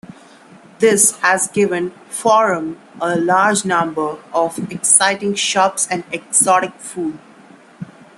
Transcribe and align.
This 0.79 1.19
has 1.19 1.47
given 1.49 1.91
Farum 2.09 2.77
a 2.99 3.15
large 3.19 3.65
number 3.65 4.17
of 4.33 4.57
exciting 4.71 5.35
shops 5.35 5.87
and 5.91 6.03
exotic 6.11 6.73
food. 6.79 7.19